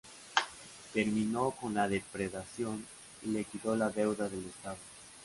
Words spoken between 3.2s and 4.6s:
y liquidó la deuda del